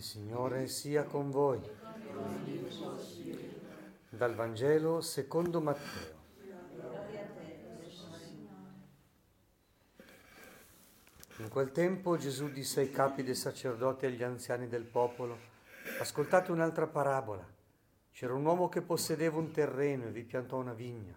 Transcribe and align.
Il 0.00 0.06
Signore 0.06 0.66
sia 0.66 1.04
con 1.04 1.30
voi. 1.30 1.60
Dal 4.08 4.34
Vangelo 4.34 5.02
secondo 5.02 5.60
Matteo. 5.60 6.14
In 11.36 11.48
quel 11.50 11.70
tempo 11.72 12.16
Gesù 12.16 12.48
disse 12.48 12.80
ai 12.80 12.90
capi 12.90 13.22
dei 13.22 13.34
sacerdoti 13.34 14.06
e 14.06 14.08
agli 14.08 14.22
anziani 14.22 14.68
del 14.68 14.84
popolo, 14.84 15.36
ascoltate 15.98 16.50
un'altra 16.50 16.86
parabola. 16.86 17.46
C'era 18.10 18.32
un 18.32 18.46
uomo 18.46 18.70
che 18.70 18.80
possedeva 18.80 19.36
un 19.36 19.50
terreno 19.50 20.06
e 20.06 20.12
vi 20.12 20.24
piantò 20.24 20.56
una 20.56 20.72
vigna, 20.72 21.14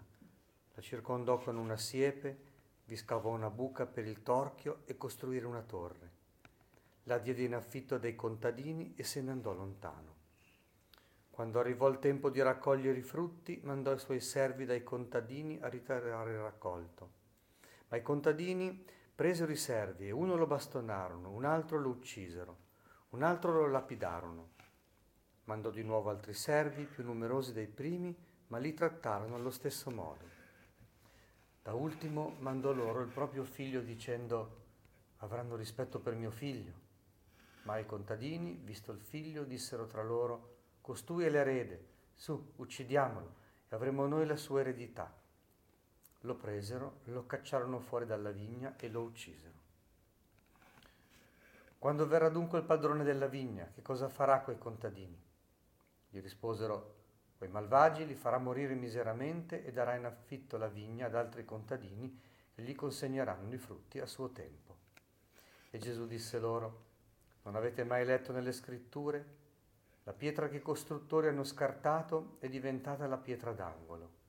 la 0.74 0.82
circondò 0.82 1.38
con 1.38 1.56
una 1.56 1.78
siepe, 1.78 2.38
vi 2.84 2.98
scavò 2.98 3.30
una 3.30 3.50
buca 3.50 3.86
per 3.86 4.06
il 4.06 4.22
torchio 4.24 4.82
e 4.84 4.98
costruire 4.98 5.46
una 5.46 5.62
torre 5.62 6.23
la 7.04 7.18
diede 7.18 7.44
in 7.44 7.54
affitto 7.54 7.96
a 7.96 7.98
dei 7.98 8.16
contadini 8.16 8.94
e 8.96 9.04
se 9.04 9.22
ne 9.22 9.32
andò 9.32 9.54
lontano. 9.54 10.22
Quando 11.30 11.60
arrivò 11.60 11.90
il 11.90 12.00
tempo 12.00 12.30
di 12.30 12.42
raccogliere 12.42 13.00
i 13.00 13.02
frutti, 13.02 13.60
mandò 13.64 13.92
i 13.94 14.00
suoi 14.00 14.20
servi 14.20 14.66
dai 14.66 14.84
contadini 14.84 15.60
a 15.62 15.68
ritirare 15.68 16.32
il 16.32 16.40
raccolto. 16.40 17.12
Ma 17.88 17.98
i 17.98 18.02
contadini 18.02 18.86
presero 19.16 19.52
i 19.52 19.56
servi 19.56 20.08
e 20.08 20.12
uno 20.12 20.36
lo 20.36 20.46
bastonarono, 20.46 21.32
un 21.32 21.46
altro 21.46 21.80
lo 21.80 21.90
uccisero, 21.90 22.58
un 23.10 23.24
altro 23.24 23.52
lo 23.52 23.68
lapidarono. 23.68 24.52
Mandò 25.46 25.72
di 25.72 25.84
nuovo 25.84 26.10
altri 26.10 26.34
servi, 26.34 26.86
più 26.86 27.04
numerosi 27.04 27.52
dei 27.52 27.68
primi, 27.68 28.16
ma 28.48 28.60
li 28.60 28.74
trattarono 28.74 29.36
allo 29.36 29.50
stesso 29.50 29.90
modo. 29.90 30.26
Da 31.64 31.74
ultimo 31.74 32.36
mandò 32.40 32.72
loro 32.72 33.02
il 33.02 33.10
proprio 33.10 33.44
figlio 33.44 33.82
dicendo 33.82 34.62
avranno 35.18 35.56
rispetto 35.56 36.00
per 36.00 36.14
mio 36.14 36.32
figlio. 36.32 36.92
Ma 37.64 37.78
i 37.78 37.86
contadini, 37.86 38.60
visto 38.64 38.92
il 38.92 39.00
figlio, 39.00 39.44
dissero 39.44 39.86
tra 39.88 40.04
loro, 40.04 40.56
costui 40.82 41.26
è 41.26 41.30
l'erede, 41.30 41.86
su, 42.14 42.54
uccidiamolo, 42.58 43.36
e 43.70 43.76
avremo 43.76 44.06
noi 44.06 44.26
la 44.26 44.36
sua 44.36 44.60
eredità. 44.60 45.14
Lo 46.22 46.36
presero, 46.36 47.00
lo 47.06 47.26
cacciarono 47.26 47.80
fuori 47.80 48.06
dalla 48.06 48.32
vigna 48.32 48.76
e 48.78 48.90
lo 48.90 49.02
uccisero. 49.02 49.62
Quando 51.78 52.08
verrà 52.08 52.30
dunque 52.30 52.60
il 52.60 52.66
padrone 52.66 53.04
della 53.04 53.28
vigna, 53.28 53.70
che 53.74 53.82
cosa 53.82 54.08
farà 54.08 54.40
quei 54.40 54.58
contadini? 54.58 55.22
Gli 56.10 56.22
risposero, 56.22 56.96
quei 57.38 57.50
malvagi 57.50 58.06
li 58.06 58.16
farà 58.16 58.38
morire 58.38 58.74
miseramente 58.74 59.66
e 59.66 59.72
darà 59.74 59.96
in 59.96 60.06
affitto 60.06 60.58
la 60.58 60.70
vigna 60.70 61.08
ad 61.08 61.16
altri 61.16 61.44
contadini 61.44 62.18
che 62.54 62.62
gli 62.62 62.74
consegneranno 62.74 63.54
i 63.54 63.58
frutti 63.58 64.00
a 64.00 64.06
suo 64.06 64.30
tempo. 64.30 64.78
E 65.72 65.78
Gesù 65.78 66.06
disse 66.08 66.40
loro, 66.40 66.92
non 67.44 67.56
avete 67.56 67.84
mai 67.84 68.06
letto 68.06 68.32
nelle 68.32 68.52
scritture? 68.52 69.42
La 70.04 70.14
pietra 70.14 70.50
che 70.50 70.58
i 70.58 70.62
costruttori 70.62 71.28
hanno 71.28 71.44
scartato 71.44 72.38
è 72.40 72.50
diventata 72.50 73.08
la 73.08 73.18
pietra 73.18 73.54
d'angolo. 73.54 74.22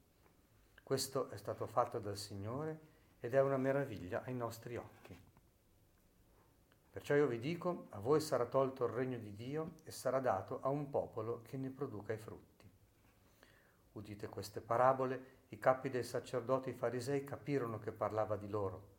Questo 0.82 1.30
è 1.30 1.36
stato 1.36 1.66
fatto 1.66 1.98
dal 1.98 2.16
Signore 2.16 2.78
ed 3.20 3.34
è 3.34 3.40
una 3.40 3.56
meraviglia 3.56 4.22
ai 4.24 4.34
nostri 4.34 4.76
occhi. 4.76 5.18
Perciò 6.90 7.14
io 7.14 7.26
vi 7.26 7.40
dico, 7.40 7.86
a 7.90 7.98
voi 7.98 8.20
sarà 8.20 8.44
tolto 8.46 8.84
il 8.84 8.92
regno 8.92 9.18
di 9.18 9.34
Dio 9.34 9.74
e 9.84 9.90
sarà 9.90 10.20
dato 10.20 10.60
a 10.60 10.68
un 10.68 10.90
popolo 10.90 11.42
che 11.42 11.56
ne 11.56 11.70
produca 11.70 12.12
i 12.12 12.18
frutti. 12.18 12.70
Udite 13.92 14.28
queste 14.28 14.60
parabole, 14.60 15.42
i 15.48 15.58
capi 15.58 15.88
dei 15.88 16.04
sacerdoti 16.04 16.70
e 16.70 16.74
farisei 16.74 17.24
capirono 17.24 17.78
che 17.78 17.90
parlava 17.90 18.36
di 18.36 18.48
loro. 18.48 18.92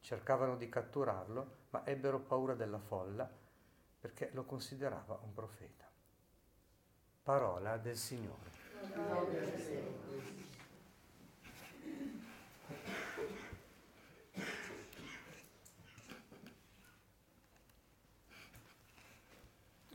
Cercavano 0.00 0.56
di 0.56 0.68
catturarlo, 0.68 1.56
ma 1.70 1.86
ebbero 1.86 2.20
paura 2.20 2.54
della 2.54 2.78
folla 2.78 3.46
perché 4.00 4.30
lo 4.32 4.44
considerava 4.44 5.18
un 5.22 5.32
profeta. 5.32 5.86
Parola 7.22 7.76
del 7.76 7.96
Signore. 7.96 8.56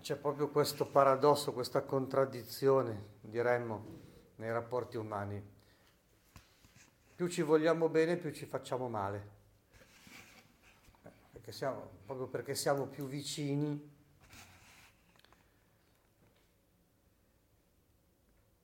C'è 0.03 0.17
proprio 0.17 0.49
questo 0.49 0.85
paradosso, 0.85 1.53
questa 1.53 1.81
contraddizione, 1.83 3.19
diremmo, 3.22 3.85
nei 4.35 4.51
rapporti 4.51 4.97
umani. 4.97 5.41
Più 7.16 7.28
ci 7.29 7.41
vogliamo 7.41 7.88
bene, 7.88 8.17
più 8.17 8.33
ci 8.33 8.45
facciamo 8.45 8.89
male. 8.89 9.29
Perché 11.31 11.53
siamo, 11.53 11.89
proprio 12.05 12.28
perché 12.28 12.53
siamo 12.53 12.88
più 12.88 13.07
vicini, 13.07 13.92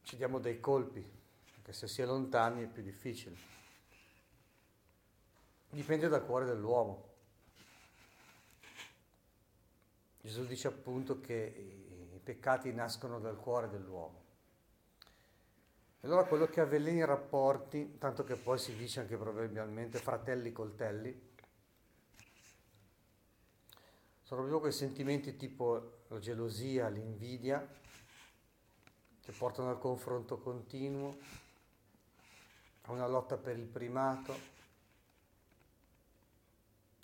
ci 0.09 0.15
diamo 0.15 0.39
dei 0.39 0.59
colpi, 0.59 1.07
perché 1.53 1.71
se 1.71 1.87
si 1.87 2.01
è 2.01 2.05
lontani 2.05 2.63
è 2.63 2.67
più 2.67 2.81
difficile. 2.81 3.35
Dipende 5.69 6.07
dal 6.07 6.25
cuore 6.25 6.45
dell'uomo. 6.45 7.07
Gesù 10.19 10.47
dice 10.47 10.67
appunto 10.67 11.19
che 11.19 12.09
i 12.11 12.19
peccati 12.23 12.73
nascono 12.73 13.19
dal 13.19 13.37
cuore 13.37 13.69
dell'uomo. 13.69 14.23
E 16.01 16.07
allora 16.07 16.23
quello 16.23 16.47
che 16.47 16.61
avvelena 16.61 17.03
i 17.03 17.05
rapporti, 17.05 17.99
tanto 17.99 18.23
che 18.23 18.35
poi 18.35 18.57
si 18.57 18.75
dice 18.75 19.01
anche 19.01 19.15
probabilmente 19.15 19.99
fratelli 19.99 20.51
coltelli, 20.51 21.27
sono 24.23 24.41
proprio 24.41 24.59
quei 24.59 24.71
sentimenti 24.71 25.35
tipo 25.35 25.99
la 26.07 26.17
gelosia, 26.17 26.87
l'invidia, 26.87 27.77
che 29.29 29.35
portano 29.37 29.69
al 29.69 29.77
confronto 29.77 30.39
continuo, 30.39 31.15
a 32.81 32.91
una 32.91 33.05
lotta 33.05 33.37
per 33.37 33.55
il 33.55 33.67
primato, 33.67 34.35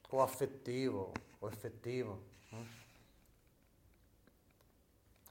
o 0.09 0.23
affettivo 0.23 1.11
o 1.37 1.47
effettivo. 1.47 2.23
Eh? 2.49 2.65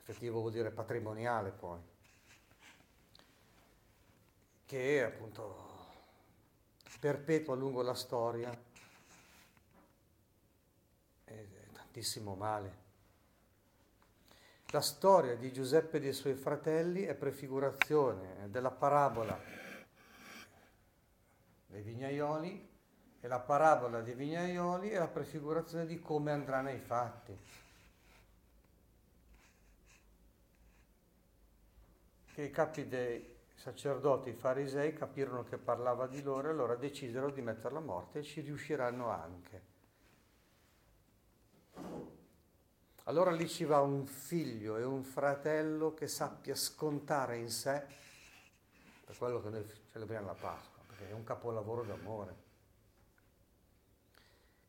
Effettivo 0.03 0.39
vuol 0.39 0.53
dire 0.53 0.71
patrimoniale 0.71 1.51
poi, 1.51 1.81
che 4.67 5.03
appunto 5.03 5.73
perpetua 7.01 7.57
lungo 7.57 7.83
la 7.83 7.95
storia 7.95 8.57
e 11.25 11.49
tantissimo 11.73 12.37
male. 12.37 12.84
La 14.75 14.81
storia 14.81 15.37
di 15.37 15.53
Giuseppe 15.53 15.99
e 15.99 16.01
dei 16.01 16.13
suoi 16.13 16.35
fratelli 16.35 17.05
è 17.05 17.15
prefigurazione 17.15 18.51
della 18.51 18.73
parabola 18.73 19.41
dei 21.69 21.81
vignaioli 21.81 22.69
e 23.21 23.29
la 23.29 23.39
parabola 23.39 24.01
dei 24.01 24.15
vignaioli 24.15 24.89
è 24.89 24.99
la 24.99 25.07
prefigurazione 25.07 25.87
di 25.87 26.01
come 26.01 26.33
andrà 26.33 26.61
nei 26.61 26.81
fatti. 26.81 27.39
Che 32.33 32.43
i 32.43 32.51
capi 32.51 32.89
dei 32.89 33.33
sacerdoti, 33.55 34.33
farisei, 34.33 34.93
capirono 34.93 35.45
che 35.45 35.57
parlava 35.57 36.09
di 36.09 36.21
loro 36.21 36.49
e 36.49 36.51
allora 36.51 36.75
decisero 36.75 37.31
di 37.31 37.43
metterla 37.43 37.79
a 37.79 37.83
morte 37.83 38.19
e 38.19 38.23
ci 38.25 38.41
riusciranno 38.41 39.09
anche. 39.09 39.74
Allora 43.05 43.31
lì 43.33 43.47
ci 43.49 43.65
va 43.65 43.81
un 43.83 44.07
figlio 44.07 44.79
e 44.79 44.83
un 44.83 45.05
fratello 45.05 45.93
che 45.93 46.09
sappia 46.09 46.55
scontare 46.55 47.37
in 47.37 47.51
sé, 47.51 47.85
per 49.05 49.17
quello 49.19 49.43
che 49.43 49.51
noi 49.51 49.67
celebriamo 49.93 50.29
la 50.29 50.35
Pasqua, 50.35 50.83
perché 50.87 51.11
è 51.11 51.13
un 51.13 51.23
capolavoro 51.23 51.83
d'amore, 51.83 52.35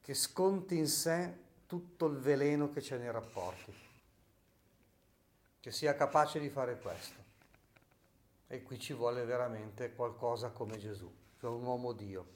che 0.01 0.13
sconti 0.13 0.75
in 0.75 0.87
sé 0.87 1.33
tutto 1.65 2.07
il 2.07 2.17
veleno 2.17 2.69
che 2.69 2.81
c'è 2.81 2.97
nei 2.97 3.09
rapporti, 3.09 3.73
che 5.61 5.71
sia 5.71 5.95
capace 5.95 6.37
di 6.39 6.49
fare 6.49 6.77
questo. 6.77 7.23
E 8.47 8.63
qui 8.63 8.77
ci 8.77 8.91
vuole 8.91 9.23
veramente 9.23 9.95
qualcosa 9.95 10.49
come 10.49 10.77
Gesù, 10.77 11.09
cioè 11.39 11.49
un 11.49 11.63
uomo 11.63 11.93
Dio, 11.93 12.27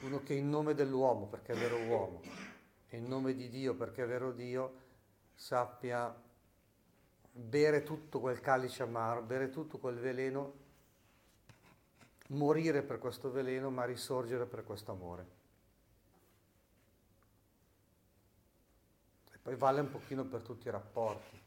uno 0.00 0.24
che 0.24 0.34
in 0.34 0.50
nome 0.50 0.74
dell'uomo, 0.74 1.26
perché 1.26 1.52
è 1.52 1.56
vero 1.56 1.76
uomo, 1.84 2.20
e 2.88 2.96
in 2.96 3.06
nome 3.06 3.34
di 3.34 3.48
Dio, 3.48 3.74
perché 3.74 4.02
è 4.02 4.06
vero 4.06 4.32
Dio, 4.32 4.86
sappia 5.38 6.12
bere 7.30 7.84
tutto 7.84 8.18
quel 8.18 8.40
calice 8.40 8.82
amaro, 8.82 9.22
bere 9.22 9.50
tutto 9.50 9.78
quel 9.78 9.96
veleno, 9.96 10.52
morire 12.30 12.82
per 12.82 12.98
questo 12.98 13.30
veleno, 13.30 13.70
ma 13.70 13.84
risorgere 13.84 14.46
per 14.46 14.64
questo 14.64 14.90
amore. 14.90 15.26
E 19.32 19.38
poi 19.40 19.54
vale 19.54 19.80
un 19.80 19.90
pochino 19.90 20.24
per 20.24 20.42
tutti 20.42 20.66
i 20.66 20.72
rapporti. 20.72 21.40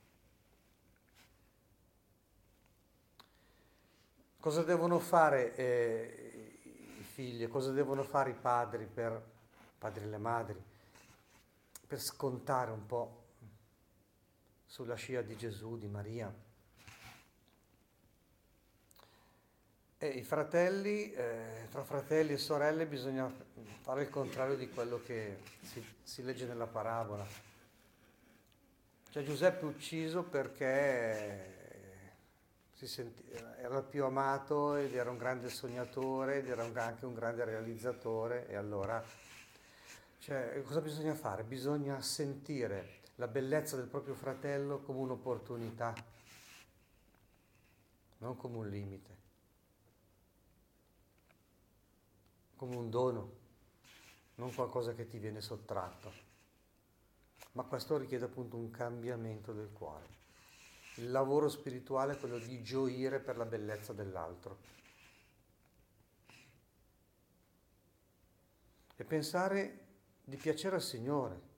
Cosa 4.39 4.63
devono 4.63 4.99
fare 4.99 5.53
eh, 5.55 6.59
i 6.97 7.03
figli, 7.03 7.45
cosa 7.49 7.71
devono 7.71 8.03
fare 8.03 8.29
i 8.29 8.35
padri 8.35 8.85
per, 8.85 9.21
padri 9.77 10.05
e 10.05 10.07
le 10.07 10.17
madri, 10.17 10.63
per 11.85 11.99
scontare 11.99 12.71
un 12.71 12.85
po' 12.85 13.20
sulla 14.71 14.95
scia 14.95 15.21
di 15.21 15.35
Gesù, 15.35 15.77
di 15.77 15.89
Maria. 15.89 16.33
E 19.97 20.07
i 20.07 20.23
fratelli, 20.23 21.12
eh, 21.12 21.68
tra 21.69 21.83
fratelli 21.83 22.31
e 22.31 22.38
sorelle 22.38 22.85
bisogna 22.85 23.29
fare 23.81 24.03
il 24.03 24.09
contrario 24.09 24.56
di 24.56 24.69
quello 24.69 25.01
che 25.03 25.39
si, 25.62 25.85
si 26.01 26.23
legge 26.23 26.45
nella 26.45 26.68
parabola. 26.68 27.27
Cioè 29.09 29.23
Giuseppe 29.23 29.65
ucciso 29.65 30.23
perché 30.23 31.89
senti, 32.75 33.25
era 33.57 33.81
più 33.81 34.06
amato 34.06 34.77
ed 34.77 34.95
era 34.95 35.12
un 35.12 35.18
grande 35.18 35.50
sognatore 35.50 36.38
ed 36.38 36.47
era 36.47 36.63
un, 36.63 36.77
anche 36.77 37.06
un 37.06 37.13
grande 37.13 37.44
realizzatore 37.44 38.47
e 38.47 38.56
allora 38.56 39.03
cioè, 40.19 40.62
cosa 40.63 40.79
bisogna 40.79 41.13
fare? 41.13 41.44
Bisogna 41.44 42.01
sentire 42.01 43.00
la 43.21 43.27
bellezza 43.27 43.75
del 43.75 43.85
proprio 43.85 44.15
fratello 44.15 44.79
come 44.79 44.97
un'opportunità, 44.97 45.94
non 48.18 48.35
come 48.35 48.57
un 48.57 48.68
limite, 48.68 49.18
come 52.56 52.75
un 52.75 52.89
dono, 52.89 53.31
non 54.35 54.51
qualcosa 54.56 54.95
che 54.95 55.07
ti 55.07 55.19
viene 55.19 55.39
sottratto. 55.39 56.12
Ma 57.51 57.62
questo 57.62 57.95
richiede 57.97 58.25
appunto 58.25 58.57
un 58.57 58.71
cambiamento 58.71 59.53
del 59.53 59.71
cuore. 59.71 60.07
Il 60.95 61.12
lavoro 61.12 61.47
spirituale 61.47 62.13
è 62.13 62.19
quello 62.19 62.39
di 62.39 62.63
gioire 62.63 63.19
per 63.19 63.38
la 63.38 63.45
bellezza 63.45 63.94
dell'altro. 63.94 64.57
E 68.95 69.03
pensare 69.03 69.85
di 70.23 70.38
piacere 70.38 70.77
al 70.77 70.81
Signore, 70.81 71.50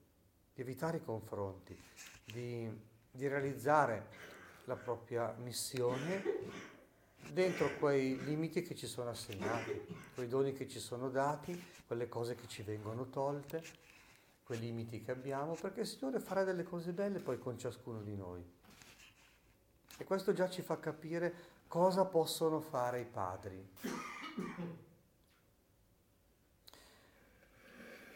di 0.54 0.62
evitare 0.62 0.98
i 0.98 1.04
confronti, 1.04 1.76
di, 2.24 2.70
di 3.10 3.26
realizzare 3.26 4.06
la 4.64 4.76
propria 4.76 5.34
missione 5.38 6.22
dentro 7.32 7.76
quei 7.78 8.22
limiti 8.24 8.62
che 8.62 8.74
ci 8.74 8.86
sono 8.86 9.10
assegnati, 9.10 9.84
quei 10.14 10.28
doni 10.28 10.52
che 10.52 10.68
ci 10.68 10.78
sono 10.78 11.10
dati, 11.10 11.60
quelle 11.86 12.08
cose 12.08 12.36
che 12.36 12.46
ci 12.46 12.62
vengono 12.62 13.08
tolte, 13.08 13.62
quei 14.44 14.60
limiti 14.60 15.02
che 15.02 15.10
abbiamo, 15.10 15.54
perché 15.54 15.80
il 15.80 15.86
Signore 15.86 16.20
farà 16.20 16.44
delle 16.44 16.62
cose 16.62 16.92
belle 16.92 17.18
poi 17.18 17.38
con 17.38 17.58
ciascuno 17.58 18.02
di 18.02 18.14
noi. 18.14 18.44
E 19.96 20.04
questo 20.04 20.32
già 20.32 20.48
ci 20.48 20.62
fa 20.62 20.78
capire 20.78 21.34
cosa 21.66 22.04
possono 22.04 22.60
fare 22.60 23.00
i 23.00 23.06
padri. 23.06 23.70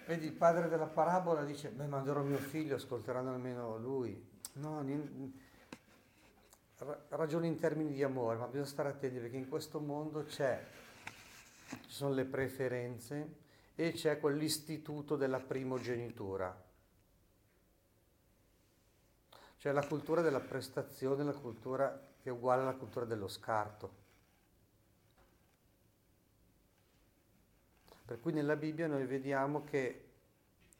Vedi, 0.08 0.24
il 0.24 0.32
padre 0.32 0.70
della 0.70 0.86
parabola 0.86 1.44
dice, 1.44 1.68
beh, 1.68 1.86
manderò 1.86 2.22
mio 2.22 2.38
figlio, 2.38 2.76
ascolteranno 2.76 3.30
almeno 3.30 3.76
lui. 3.76 4.26
No, 4.54 4.82
ragioni 7.10 7.46
in 7.46 7.58
termini 7.58 7.92
di 7.92 8.02
amore, 8.02 8.38
ma 8.38 8.46
bisogna 8.46 8.64
stare 8.64 8.88
attenti 8.88 9.18
perché 9.18 9.36
in 9.36 9.50
questo 9.50 9.80
mondo 9.80 10.24
c'è, 10.24 10.64
ci 11.68 11.92
sono 11.92 12.14
le 12.14 12.24
preferenze 12.24 13.34
e 13.74 13.92
c'è 13.92 14.18
quell'istituto 14.18 15.14
della 15.16 15.40
primogenitura. 15.40 16.58
Cioè 19.58 19.72
la 19.72 19.86
cultura 19.86 20.22
della 20.22 20.40
prestazione, 20.40 21.22
la 21.22 21.34
cultura 21.34 21.90
che 22.22 22.30
è 22.30 22.32
uguale 22.32 22.62
alla 22.62 22.76
cultura 22.76 23.04
dello 23.04 23.28
scarto. 23.28 24.07
Per 28.08 28.20
cui 28.20 28.32
nella 28.32 28.56
Bibbia 28.56 28.86
noi 28.86 29.04
vediamo 29.04 29.64
che, 29.64 30.04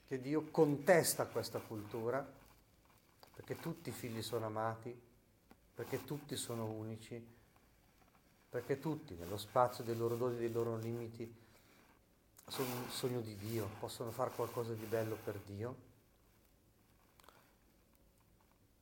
che 0.07 0.19
Dio 0.19 0.45
contesta 0.51 1.27
questa 1.27 1.59
cultura, 1.59 2.27
perché 3.35 3.57
tutti 3.57 3.91
i 3.91 3.93
figli 3.93 4.23
sono 4.23 4.47
amati, 4.47 4.99
perché 5.75 6.05
tutti 6.05 6.37
sono 6.37 6.65
unici, 6.65 7.23
perché 8.49 8.79
tutti 8.79 9.15
nello 9.15 9.37
spazio 9.37 9.85
dei 9.85 9.95
loro 9.95 10.17
doni, 10.17 10.39
dei 10.39 10.51
loro 10.51 10.79
limiti, 10.79 11.31
sono 12.47 12.75
un 12.75 12.89
sogno 12.89 13.21
di 13.21 13.37
Dio, 13.37 13.69
possono 13.79 14.11
fare 14.11 14.31
qualcosa 14.31 14.73
di 14.73 14.87
bello 14.87 15.19
per 15.23 15.39
Dio. 15.45 15.77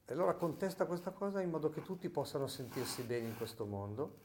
E 0.05 0.13
allora 0.13 0.35
contesta 0.35 0.87
questa 0.87 1.11
cosa 1.11 1.41
in 1.41 1.51
modo 1.51 1.69
che 1.69 1.83
tutti 1.83 2.09
possano 2.09 2.47
sentirsi 2.47 3.03
bene 3.03 3.27
in 3.27 3.37
questo 3.37 3.65
mondo, 3.65 4.19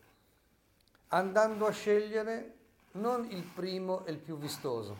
andando 1.08 1.66
a 1.66 1.72
scegliere 1.72 2.60
non 2.94 3.30
il 3.30 3.44
primo 3.44 4.06
e 4.06 4.12
il 4.12 4.18
più 4.18 4.38
vistoso, 4.38 4.98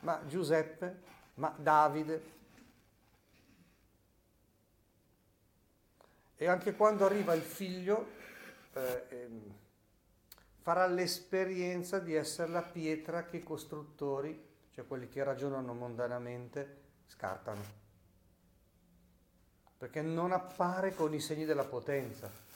ma 0.00 0.24
Giuseppe, 0.26 1.02
ma 1.34 1.54
Davide. 1.56 2.36
E 6.36 6.46
anche 6.46 6.74
quando 6.74 7.04
arriva 7.04 7.34
il 7.34 7.42
figlio, 7.42 8.06
eh, 8.74 9.06
ehm, 9.08 9.54
farà 10.60 10.86
l'esperienza 10.86 11.98
di 11.98 12.14
essere 12.14 12.50
la 12.50 12.62
pietra 12.62 13.24
che 13.24 13.38
i 13.38 13.42
costruttori, 13.42 14.46
cioè 14.72 14.86
quelli 14.86 15.08
che 15.08 15.24
ragionano 15.24 15.72
mondanamente, 15.74 16.82
scartano. 17.06 17.86
Perché 19.78 20.02
non 20.02 20.32
appare 20.32 20.94
con 20.94 21.14
i 21.14 21.20
segni 21.20 21.44
della 21.44 21.64
potenza 21.64 22.46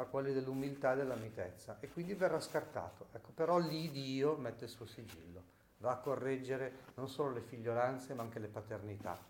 ma 0.00 0.06
quelli 0.06 0.32
dell'umiltà 0.32 0.94
e 0.94 0.96
della 0.96 1.14
mitezza 1.14 1.76
e 1.78 1.90
quindi 1.90 2.14
verrà 2.14 2.40
scartato. 2.40 3.08
Ecco, 3.12 3.32
però 3.32 3.58
lì 3.58 3.90
Dio 3.90 4.34
mette 4.36 4.64
il 4.64 4.70
suo 4.70 4.86
sigillo, 4.86 5.44
va 5.76 5.90
a 5.90 5.98
correggere 5.98 6.92
non 6.94 7.06
solo 7.10 7.32
le 7.34 7.42
figliolanze 7.42 8.14
ma 8.14 8.22
anche 8.22 8.38
le 8.38 8.48
paternità. 8.48 9.22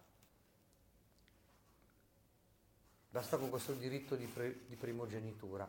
Basta 3.10 3.36
con 3.36 3.50
questo 3.50 3.72
diritto 3.72 4.14
di, 4.14 4.26
pre, 4.26 4.60
di 4.68 4.76
primogenitura, 4.76 5.68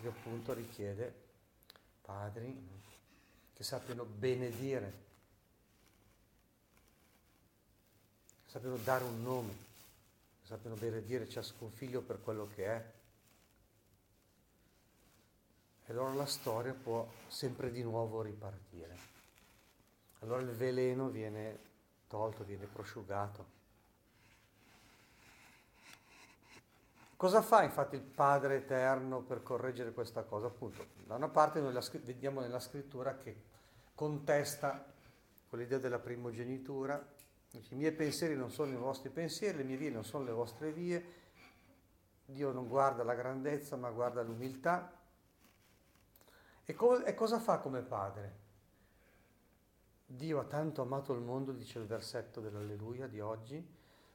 che 0.00 0.08
appunto 0.08 0.52
richiede 0.52 1.14
padri 2.02 2.68
che 3.54 3.62
sappiano 3.62 4.04
benedire, 4.04 4.92
che 8.42 8.50
sappiano 8.50 8.76
dare 8.78 9.04
un 9.04 9.22
nome 9.22 9.68
sappiano 10.50 10.74
benedire 10.74 11.28
ciascun 11.28 11.70
figlio 11.70 12.02
per 12.02 12.20
quello 12.20 12.48
che 12.48 12.64
è. 12.64 12.92
E 15.86 15.92
allora 15.92 16.12
la 16.14 16.26
storia 16.26 16.74
può 16.74 17.08
sempre 17.28 17.70
di 17.70 17.84
nuovo 17.84 18.20
ripartire. 18.20 18.96
Allora 20.18 20.40
il 20.40 20.50
veleno 20.50 21.08
viene 21.08 21.56
tolto, 22.08 22.42
viene 22.42 22.66
prosciugato. 22.66 23.58
Cosa 27.14 27.42
fa 27.42 27.62
infatti 27.62 27.94
il 27.94 28.02
Padre 28.02 28.56
Eterno 28.56 29.20
per 29.20 29.44
correggere 29.44 29.92
questa 29.92 30.24
cosa? 30.24 30.48
Appunto, 30.48 30.84
da 31.06 31.14
una 31.14 31.28
parte 31.28 31.60
noi 31.60 31.78
vediamo 32.02 32.40
nella 32.40 32.58
scrittura 32.58 33.16
che 33.16 33.40
contesta 33.94 34.84
quell'idea 35.48 35.78
della 35.78 36.00
primogenitura, 36.00 37.18
i 37.52 37.74
miei 37.74 37.92
pensieri 37.92 38.36
non 38.36 38.50
sono 38.50 38.72
i 38.72 38.76
vostri 38.76 39.10
pensieri, 39.10 39.58
le 39.58 39.64
mie 39.64 39.76
vie 39.76 39.90
non 39.90 40.04
sono 40.04 40.24
le 40.24 40.32
vostre 40.32 40.72
vie. 40.72 41.18
Dio 42.24 42.52
non 42.52 42.68
guarda 42.68 43.02
la 43.02 43.14
grandezza, 43.14 43.76
ma 43.76 43.90
guarda 43.90 44.22
l'umiltà. 44.22 44.96
E, 46.64 46.74
co- 46.74 47.04
e 47.04 47.14
cosa 47.14 47.40
fa 47.40 47.58
come 47.58 47.82
padre? 47.82 48.38
Dio 50.06 50.38
ha 50.38 50.44
tanto 50.44 50.82
amato 50.82 51.12
il 51.12 51.20
mondo, 51.20 51.52
dice 51.52 51.80
il 51.80 51.86
versetto 51.86 52.40
dell'Alleluia 52.40 53.08
di 53.08 53.20
oggi, 53.20 53.64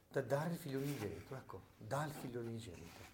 da 0.08 0.22
dare 0.22 0.52
il 0.52 0.56
figlio 0.56 0.78
unigenito. 0.78 1.34
Ecco, 1.34 1.60
dà 1.76 2.04
il 2.04 2.12
figlio 2.12 2.40
unigenito. 2.40 3.04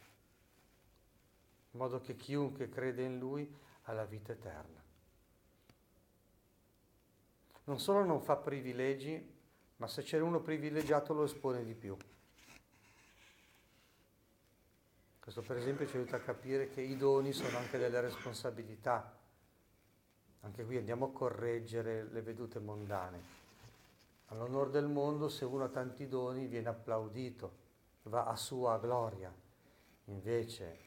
In 1.73 1.79
modo 1.81 2.01
che 2.01 2.17
chiunque 2.17 2.69
crede 2.69 3.03
in 3.03 3.19
lui 3.19 3.53
ha 3.83 3.93
la 3.93 4.05
vita 4.05 4.33
eterna. 4.33 4.81
Non 7.65 7.81
solo 7.81 8.05
non 8.05 8.21
fa 8.21 8.37
privilegi, 8.37 9.32
ma 9.83 9.89
se 9.89 10.03
c'è 10.03 10.21
uno 10.21 10.39
privilegiato 10.39 11.13
lo 11.13 11.25
espone 11.25 11.65
di 11.65 11.75
più. 11.75 11.97
Questo 15.19 15.43
per 15.43 15.57
esempio 15.57 15.89
ci 15.89 15.97
aiuta 15.97 16.19
a 16.19 16.21
capire 16.21 16.69
che 16.69 16.81
i 16.81 16.97
doni 16.97 17.33
sono 17.33 17.59
anche 17.59 17.79
delle 17.79 18.01
responsabilità. 18.01 19.19
Anche 20.43 20.65
qui 20.65 20.77
andiamo 20.77 21.07
a 21.07 21.11
correggere 21.11 22.05
le 22.05 22.23
vedute 22.23 22.61
mondane. 22.61 23.21
All'onore 24.27 24.71
del 24.71 24.87
mondo, 24.87 25.29
se 25.29 25.45
uno 25.45 25.65
ha 25.65 25.69
tanti 25.69 26.07
doni, 26.07 26.47
viene 26.47 26.69
applaudito, 26.69 27.53
va 28.05 28.27
a 28.27 28.37
sua 28.37 28.79
gloria. 28.79 29.35
Invece, 30.05 30.79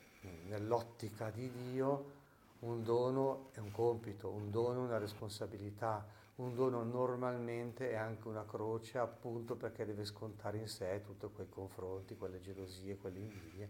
nell'ottica 0.48 1.30
di 1.32 1.52
Dio, 1.52 2.14
un 2.60 2.84
dono 2.84 3.50
è 3.52 3.60
un 3.60 3.72
compito, 3.72 4.30
un 4.30 4.50
dono 4.50 4.84
è 4.84 4.86
una 4.86 4.98
responsabilità, 4.98 6.06
un 6.36 6.56
dono 6.56 6.84
normalmente 6.84 7.92
è 7.92 7.96
anche 7.96 8.28
una 8.28 8.46
croce 8.46 8.98
appunto 8.98 9.56
perché 9.56 9.86
deve 9.86 10.06
scontare 10.06 10.58
in 10.58 10.68
sé 10.68 11.02
tutti 11.06 11.28
quei 11.34 11.48
confronti, 11.50 12.18
quelle 12.18 12.42
gelosie, 12.42 12.98
quelle 12.98 13.20
invidie 13.20 13.70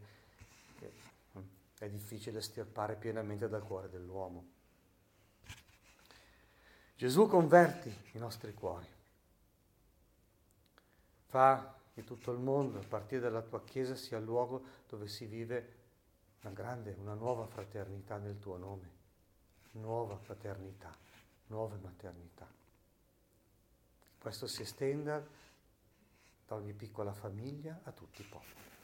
che 0.79 0.91
mm, 1.37 1.43
è 1.79 1.89
difficile 1.89 2.41
stirpare 2.41 2.95
pienamente 2.95 3.47
dal 3.47 3.63
cuore 3.63 3.89
dell'uomo. 3.89 4.53
Gesù 6.95 7.27
converti 7.27 7.93
i 8.13 8.17
nostri 8.17 8.53
cuori. 8.53 8.87
Fa 11.27 11.75
che 11.93 12.03
tutto 12.03 12.31
il 12.31 12.39
mondo, 12.39 12.79
a 12.79 12.83
partire 12.87 13.21
dalla 13.21 13.41
tua 13.41 13.63
Chiesa, 13.63 13.95
sia 13.95 14.17
il 14.17 14.23
luogo 14.23 14.63
dove 14.87 15.07
si 15.07 15.25
vive 15.25 15.84
una 16.45 16.53
grande, 16.53 16.95
una 16.99 17.15
nuova 17.15 17.47
fraternità 17.47 18.17
nel 18.17 18.37
tuo 18.37 18.57
nome, 18.57 18.89
nuova 19.71 20.15
fraternità, 20.17 20.95
nuove 21.47 21.77
maternità. 21.81 22.47
Questo 24.19 24.45
si 24.45 24.61
estenda 24.61 25.25
da 26.47 26.55
ogni 26.55 26.73
piccola 26.73 27.13
famiglia 27.13 27.79
a 27.83 27.91
tutti 27.91 28.21
i 28.21 28.25
popoli. 28.25 28.74